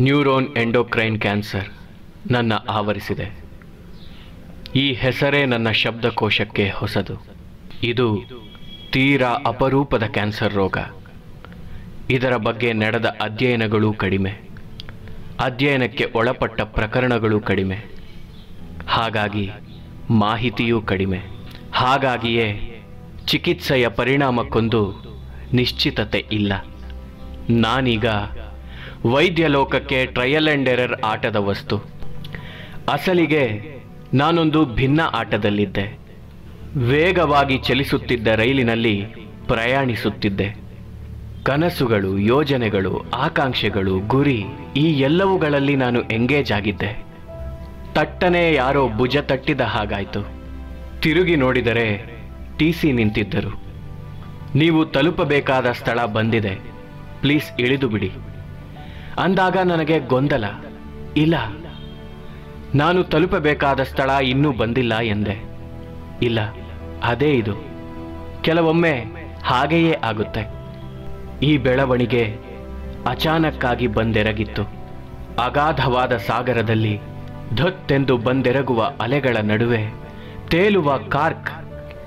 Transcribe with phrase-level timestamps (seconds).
[0.00, 1.68] ನ್ಯೂರೋನ್ endocrine cancer
[2.30, 3.44] ನನ್ನ ಆವರಿಸಿದೆ.
[4.74, 7.26] ಈ ಹೆಸರೇ ನನ್ನ ಶಬ್ದಕೋಶಕ್ಕೆ ಹೊಸದು.
[7.82, 8.18] ಇದು
[8.92, 10.78] ತೀರಾ ಅಪರೂಪದ ಕ್ಯಾನ್ಸರ್ ರೋಗ.
[12.10, 14.30] ಇದರ ಬಗ್ಗೆ ನಡೆದ ಅಧ್ಯಯನಗಳು ಕಡಿಮೆ.
[15.40, 17.84] ಅಧ್ಯಯನಕ್ಕೆ ಒಳಪಟ್ಟ ಪ್ರಕರಣಗಳು ಕಡಿಮೆ.
[18.88, 19.50] ಹಾಗಾಗಿ
[20.10, 21.20] ಮಾಹಿತಿಯೂ ಕಡಿಮೆ.
[21.72, 22.80] ಹಾಗಾಗಿಯೇ
[23.26, 24.94] ಚಿಕಿತ್ಸೆಯ ಪರಿಣಾಮಕ್ಕೊಂದು
[25.52, 26.66] ನಿಶ್ಚಿತತೆ ಇಲ್ಲ.
[27.50, 28.06] ನಾನೀಗ
[29.04, 31.78] ವೈದ್ಯ ಲೋಕಕ್ಕೆ ಟ್ರಯಲ್ ಅಂಡ್ ಎರರ್ ಆಟದ ವಸ್ತು.
[32.92, 33.62] ಅಸಲಿಗೆ
[34.14, 35.98] ನಾನೊಂದು ಭಿನ್ನ ಆಟದಲ್ಲಿದ್ದೆ.
[36.76, 39.04] ವೇಗವಾಗಿ ಚಲಿಸುತ್ತಿದ್ದ ರೈಲಿನಲ್ಲಿ
[39.46, 40.56] ಪ್ರಯಾಣಿಸುತ್ತಿದ್ದೆ.
[41.44, 44.44] ಕನಸುಗಳು, ಯೋಜನೆಗಳು, ಆಕಾಂಕ್ಷೆಗಳು, ಗುರಿ
[44.76, 47.04] ಈ ಎಲ್ಲವುಗಳಲ್ಲಿ ನಾನು ಎಂಗೇಜ್ ಆಗಿದ್ದೆ.
[47.92, 50.28] ತಟ್ಟನೆ ಯಾರೋ ಭುಜ ತಟ್ಟಿದ ಹಾಗಾಯ್ತು.
[51.00, 52.18] ತಿರುಗಿ ನೋಡಿದರೆ
[52.58, 53.62] ಟಿಸಿ ನಿಂತಿದ್ದರು.
[54.54, 56.54] ನೀವು ತಲುಪಬೇಕಾದ ಸ್ಥಳ ಬಂದಿದೆ.
[57.20, 58.12] ಪ್ಲೀಸ್ ಇಳಿದು ಬಿಡಿ.
[59.18, 60.44] ಅಂದಾಗ ನನಗೆ ಗೊಂದಲ.
[61.16, 61.34] ಇಲ್ಲ,
[62.74, 65.36] ನಾನು ತಲುಪಬೇಕಾದ ಸ್ಥಳ ಇನ್ನೂ ಬಂದಿಲ್ಲ ಎಂದೆ.
[66.22, 66.40] ಇಲ್ಲ,
[67.02, 67.54] ಅದೇ ಇದು.
[68.42, 68.94] ಕೆಲವೊಮ್ಮೆ
[69.44, 70.42] ಹಾಗೆಯೇ ಆಗುತ್ತೆ.
[71.42, 72.22] ಈ ಬೆಳವಣಿಗೆ
[73.06, 74.62] ಅಚಾನಕ್ಕಾಗಿ ಬಂದೆರಗಿತ್ತು.
[75.44, 77.00] ಅಗಾಧವಾದ ಸಾಗರದಲ್ಲಿ
[77.56, 79.82] ಧತ್ತೆಂದು ಬಂದೆರಗುವ ಅಲೆಗಳ ನಡುವೆ
[80.48, 81.50] ತೇಲುವ ಕಾರ್ಕ್,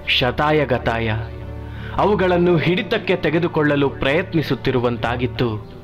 [0.09, 1.11] ಶತಾಯಗತಾಯ,
[1.95, 5.80] ಅವುಗಳನ್ನು ಹಿಡಿತಕ್ಕೆ ತೆಗೆದುಕೊಳ್ಳಲು ಪ್ರಯತ್ನಿಸುತ್ತಿರುವಂತಾಗಿತ್ತು.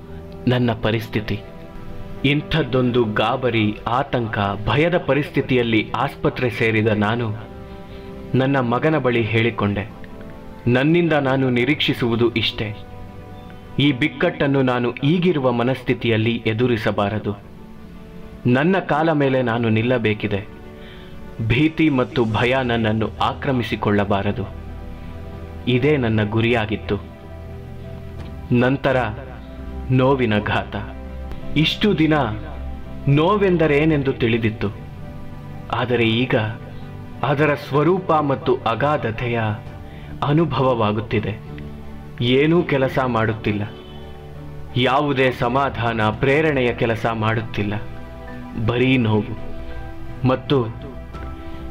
[0.47, 1.39] ನನ್ನ ಪರಿಸ್ಥಿತಿ.
[2.25, 7.35] ಇಂಥದ್ದೊಂದು ಗಾಬರಿ, ಆತಂಕ, ಭಯದ ಪರಿಸ್ಥಿತಿಯಲ್ಲಿ ಆಸ್ಪತ್ರೆ ಸೇರಿದ ನಾನು
[8.35, 9.89] ನನ್ನ ಮಗನ ಬಳಿ ಹೇಳಿಕೊಂಡೆ.
[10.67, 12.75] ನನ್ನಿಂದ ನಾನು ನಿರೀಕ್ಷಿಸುವುದು ಇಷ್ಟೇ.
[13.79, 17.39] ಈ ಬಿಕ್ಕಟ್ಟನ್ನು ನಾನು ಈಗಿರುವ ಮನಸ್ಥಿತಿಯಲ್ಲಿ ಎದುರಿಸಬಾರದು.
[18.45, 20.47] ನನ್ನ ಕಾಲ ಮೇಲೆ ನಾನು ನಿಲ್ಲಬೇಕಿದೆ.
[21.47, 24.43] ಭೀತಿ ಮತ್ತು ಭಯ ನನ್ನನ್ನು ಆಕ್ರಮಿಸಿಕೊಳ್ಳಬಾರದು.
[25.67, 26.97] ಇದೇ ನನ್ನ ಗುರಿಯಾಗಿತ್ತು.
[28.51, 28.97] ನಂತರ
[29.91, 30.75] ನೋವಿನ ಘಾತ.
[31.57, 32.13] ಇಷ್ಟು ದಿನ
[33.07, 34.71] ನೋವೆಂದರೇನೆಂದು ತಿಳಿದಿತ್ತು.
[35.71, 36.35] ಆದರೆ ಈಗ
[37.23, 39.39] ಅದರ ಸ್ವರೂಪ ಮತ್ತು ಅಗಾಧತೆಯ
[40.23, 41.37] ಅನುಭವವಾಗುತ್ತಿದೆ.
[42.21, 43.61] ಏನೂ ಕೆಲಸ ಮಾಡುತ್ತಿಲ್ಲ.
[44.75, 47.73] ಯಾವುದೇ ಸಮಾಧಾನ, ಪ್ರೇರಣೆಯ ಕೆಲಸ ಮಾಡುತ್ತಿಲ್ಲ.
[48.65, 49.47] ಬರೀ ನೋವು.
[50.27, 50.67] ಮತ್ತು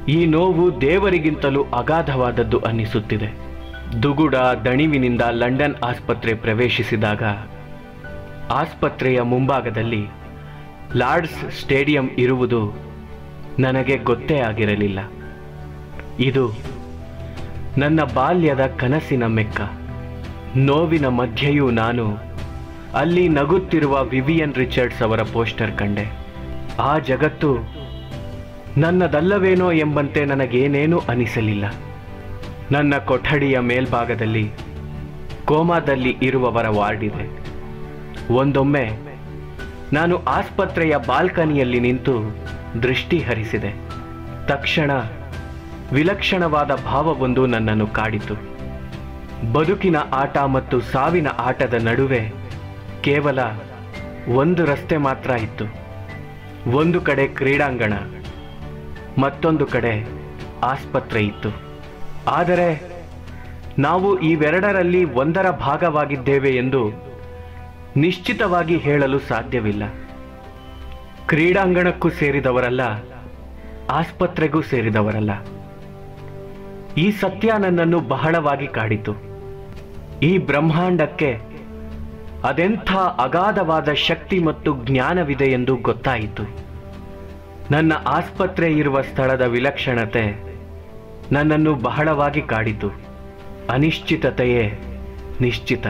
[0.09, 3.39] ಈ ನೋವು ದೇವರಿಗಿಂತಲೂ ಅಗಾಧವಾದದ್ದು ಅನ್ನಿಸುತ್ತಿದೆ.
[4.03, 7.23] ದುಗುಡ ದಣಿವಿನಿಂದ ಲಂಡನ್ ಆಸ್ಪತ್ರೆ ಪ್ರವೇಶಿಸಿದಾಗ
[8.51, 10.07] ಆಸ್ಪತ್ರೆಯ ಮುಂಭಾಗದಲ್ಲಿ
[10.97, 12.77] ಲಾರ್ಡ್ಸ್ ಸ್ಟೇಡಿಯಂ ಇರುವುದು
[13.59, 14.99] ನನಗೆ ಗೊತ್ತೇ ಆಗಿರಲಿಲ್ಲ.
[16.21, 16.53] ಇದು
[17.79, 19.61] ನನ್ನ ಬಾಲ್ಯದ ಕನಸಿನ ಮೆಕ್ಕ.
[20.57, 22.17] ನೋವಿನ ಮಧ್ಯೆಯೂ ನಾನು
[22.95, 26.13] ಅಲ್ಲಿ ನಗುತ್ತಿರುವ ವಿವಿಯನ್ ರಿಚರ್ಡ್ಸ್ ಅವರ ಪೋಸ್ಟರ್ ಕಂಡೆ.
[26.79, 27.57] ಆ ಜಗತ್ತು
[28.77, 31.75] ನನ್ನದಲ್ಲವೇನೋ ಎಂಬಂತೆ ನನಗೇನೇನೂ ಅನಿಸಲಿಲ್ಲ.
[32.71, 34.51] ನನ್ನ ಕೊಠಡಿಯ ಮೇಲ್ಭಾಗದಲ್ಲಿ
[35.45, 37.46] ಕೋಮಾದಲ್ಲಿ ಇರುವವರ ವಾರ್ಡ್ ಇದೆ.
[38.31, 38.85] ಒಂದೊಮ್ಮೆ
[39.93, 42.15] ನಾನು ಆಸ್ಪತ್ರೆಯ ಬಾಲ್ಕನಿಯಲ್ಲಿ ನಿಂತು
[42.83, 43.71] ದೃಷ್ಟಿ ಹರಿಸಿದೆ.
[44.47, 44.91] ತಕ್ಷಣ
[45.93, 48.35] ವಿಲಕ್ಷಣವಾದ ಭಾವವೊಂದು ನನ್ನನ್ನು ಕಾಡಿತು.
[49.53, 52.33] ಬದುಕಿನ ಆಟ ಮತ್ತು ಸಾವಿನ ಆಟದ ನಡುವೆ
[53.03, 53.39] ಕೇವಲ
[54.35, 55.65] ಒಂದು ರಸ್ತೆ ಮಾತ್ರ ಇತ್ತು.
[56.71, 57.93] ಒಂದು ಕಡೆ ಕ್ರೀಡಾಂಗಣ,
[59.19, 60.05] ಮತ್ತೊಂದು ಕಡೆ
[60.63, 61.51] ಆಸ್ಪತ್ರೆ ಇತ್ತು.
[62.29, 62.69] ಆದರೆ
[63.79, 67.06] ನಾವು ಇವೆರಡರಲ್ಲಿ ಒಂದರ ಭಾಗವಾಗಿದ್ದೇವೆ ಎಂದು
[67.97, 69.83] ನಿಶ್ಚಿತವಾಗಿ ಹೇಳಲು ಸಾಧ್ಯವಿಲ್ಲ.
[71.27, 72.81] ಕ್ರೀಡಾಂಗಣಕ್ಕೂ ಸೇರಿದವರಲ್ಲ,
[73.91, 75.31] ಆಸ್ಪತ್ರೆಗೂ ಸೇರಿದವರಲ್ಲ.
[76.97, 79.13] ಈ ಸತ್ಯ ನನ್ನನ್ನು ಬಹಳವಾಗಿ ಕಾಡಿತು.
[80.23, 81.39] ಈ ಬ್ರಹ್ಮಾಂಡಕ್ಕೆ
[82.45, 86.43] ಅದೆಂಥ ಅಗಾಧವಾದ ಶಕ್ತಿ ಮತ್ತು ಜ್ಞಾನವಿದೆ ಎಂದು ಗೊತ್ತಾಯಿತು.
[87.71, 90.25] ನನ್ನ ಆಸ್ಪತ್ರೆ ಇರುವ ಸ್ಥಳದ ವಿಲಕ್ಷಣತೆ
[91.33, 92.91] ನನ್ನನ್ನು ಬಹಳವಾಗಿ ಕಾಡಿತು.
[93.71, 94.79] ಅನಿಶ್ಚಿತತೆಯೇ
[95.41, 95.87] ನಿಶ್ಚಿತ.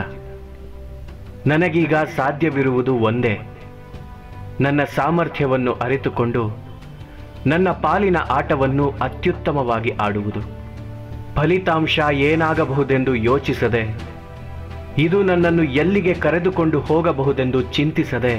[1.45, 3.39] ನನಗೀಗ ಸಾಧ್ಯವಿರುವುದು ಒಂದೇ.
[4.61, 6.43] ನನ್ನ ಸಾಮರ್ಥ್ಯವನ್ನು ಅರಿತುಕೊಂಡು
[7.45, 10.41] ನನ್ನ ಪಾಲಿನ ಆಟವನ್ನು ಅತ್ಯುತ್ತಮವಾಗಿ ಆಡುವುದು.
[11.35, 13.83] ಫಲಿತಾಂಶ ಏನಾಗಬಹುದೆಂದು ಯೋಚಿಸದೆ,
[14.97, 18.33] ಇದು ನನ್ನನ್ನು ಎಲ್ಲಿಗೆ ಕರೆದುಕೊಂಡು ಹೋಗಬಹುದೆಂದು ಚಿಂತಿಸದೆ,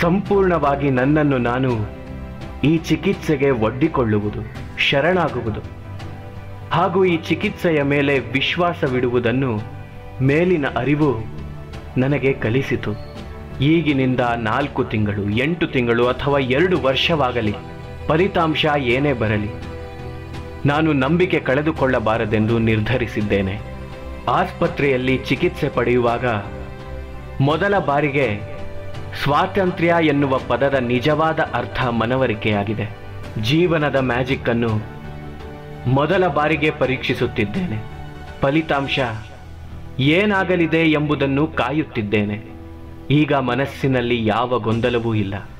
[0.00, 1.72] ಸಂಪೂರ್ಣವಾಗಿ ನನ್ನನ್ನು ನಾನು
[2.64, 4.40] ಈ ಚಿಕಿತ್ಸೆಗೆ ಒಡ್ಡಿಕೊಳ್ಳುವುದು,
[4.78, 5.60] ಶರಣಾಗುವುದು.
[6.70, 9.52] ಹಾಗೂ ಈ ಚಿಕಿತ್ಸೆಯ ಮೇಲೆ ವಿಶ್ವಾಸವಿಡುವುದನ್ನು
[10.22, 11.39] ಮೇಲಿನ ಅರಿವು
[11.96, 12.92] ನನಗೆ ಕಲಿಸಿತು.
[13.60, 17.54] ಈಗಿನಿಂದ ನಾಲ್ಕು ತಿಂಗಳು, ಎಂಟು ತಿಂಗಳು ಅಥವಾ ಎರಡು ವರ್ಷವಾಗಲಿ,
[18.08, 19.50] ಫಲಿತಾಂಶ ಏನೇ ಬರಲಿ,
[20.66, 23.60] ನಾನು ನಂಬಿಕೆ ಕಳೆದುಕೊಳ್ಳಬಾರದೆಂದು ನಿರ್ಧರಿಸಿದ್ದೇನೆ.
[24.28, 26.26] ಆಸ್ಪತ್ರೆಯಲ್ಲಿ ಚಿಕಿತ್ಸೆ ಪಡೆಯುವಾಗ
[27.40, 28.40] ಮೊದಲ ಬಾರಿಗೆ
[29.22, 32.90] ಸ್ವಾತಂತ್ರ್ಯ ಎನ್ನುವ ಪದದ ನಿಜವಾದ ಅರ್ಥ ಮನವರಿಕೆಯಾಗಿದೆ.
[33.42, 34.82] ಜೀವನದ ಮ್ಯಾಜಿಕ್ ಅನ್ನು
[35.86, 36.70] ಮೊದಲ ಬಾರಿಗೆ
[43.10, 45.50] ಈಗ ಮನಸ್ಸಿನಲ್ಲಿ ಯಾವ ಗೊಂದಲವೂ ಇಲ್ಲ.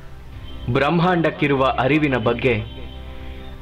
[0.73, 2.63] ಬ್ರಹ್ಮಾಂಡಕ್ಕಿರುವ ಅರಿವಿನ ಬಗ್ಗೆ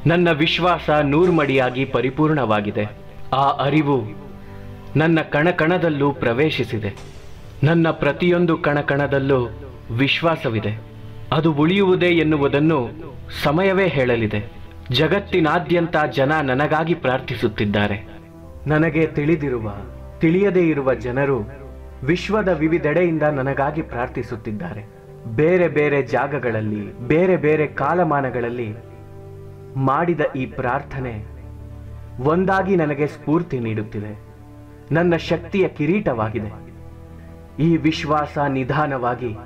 [0.07, 2.85] ನನ್ನ ವಿಶ್ವಾಸ ನೂರ್ಮಡಿಯಾಗಿ ಪರಿಪೂರ್ಣವಾಗಿದೆ.
[3.33, 4.03] ಆ ಅರಿವು
[4.97, 6.97] ನನ್ನ ಕಣಕಣದಲ್ಲೂ ಪ್ರವೇಶಿಸಿದೆ.
[7.63, 9.49] ನನ್ನ ಪ್ರತಿಯೊಂದು ಕಣಕಣದಲ್ಲೂ
[9.91, 10.81] ವಿಶ್ವಾಸವಿದೆ.
[11.33, 12.89] ಅದು ಉಳಿಯುವುದೇ ಎನ್ನುವುದನ್ನು
[13.43, 14.53] ಸಮಯವೇ ಹೇಳಲಿದೆ.
[14.91, 18.09] ಜಗತ್ತಿನಾದ್ಯಂತ ಜನ ನನಗಾಗಿ ಪ್ರಾರ್ಥಿಸುತ್ತಿದ್ದಾರೆ.
[18.67, 19.73] ನನಗೆ ತಿಳಿದಿರುವ
[20.21, 21.45] ತಿಳಿಯದೇ ಇರುವ ಜನರು
[22.05, 24.85] ವಿಶ್ವದ ವಿವಿಧೆಡೆಯಿಂದ ನನಗಾಗಿ ಪ್ರಾರ್ಥಿಸುತ್ತಿದ್ದಾರೆ.
[25.37, 28.75] ಬೇರೆ ಬೇರೆ ಜಾಗಗಳಲ್ಲಿ, ಬೇರೆ ಬೇರೆ ಕಾಲಮಾನಗಳಲ್ಲಿ
[29.77, 31.25] ಮಾಡಿದ ಈ ಪ್ರಾರ್ಥನೆ
[32.21, 34.19] ಒಂದಾಗಿ ನನಗೆ ಸ್ಫೂರ್ತಿ ನೀಡುತ್ತಿದೆ.
[34.93, 36.53] ನನ್ನ ಶಕ್ತಿಯ ಕಿರೀಟವಾಗಿದೆ.
[37.63, 39.37] ಈ ವಿಶ್ವಾಸ ನಿಧಾನವಾಗಿ,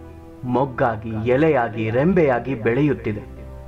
[0.45, 3.23] ಮೊಗ್ಗಾಗಿ, ಎಲೆಯಾಗಿ, ರೆಂಬೆಯಾಗಿ ಬೆಳೆಯುತ್ತಿದೆ.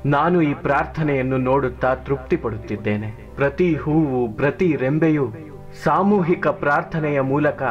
[0.09, 5.33] ನಾನು ಈ ಪ್ರಾರ್ಥನೆಯನ್ನು ನೋಡುತ್ತಾ ತೃಪ್ತಿ ಪಡುತ್ತಿದ್ದೇನೆ ಪ್ರತಿ ಹೂವು, ಪ್ರತಿ ರೆಂಬೆಯು
[5.83, 7.63] ಸಾಮೂಹಿಕ ಪ್ರಾರ್ಥನೆಯ ಮೂಲಕ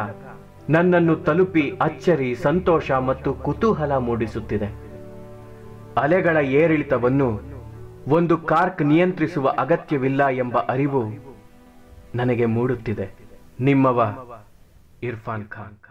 [0.70, 4.74] ನನ್ನನ್ನು ತಲುಪಿ ಅಚ್ಚರಿ, ಸಂತೋಷ ಮತ್ತು ಕುತೂಹಲ ಮೂಡಿಸುತ್ತಿದೆ.
[5.96, 7.40] ಅಲೆಗಳ ಏರಿಳಿತವನ್ನು
[8.08, 11.04] ಒಂದು ಕಾರ್ಕ್ ನಿಯಂತ್ರಿಸುವ ಅಗತ್ಯವಿಲ್ಲ ಎಂಬ ಅರಿವು
[12.14, 13.10] ನನಗೆ ಮೂಡುತ್ತಿದೆ.
[13.60, 14.28] ನಿಮ್ಮವ
[15.02, 15.83] ಇರ್ಫಾನ್ ಖಾನ್.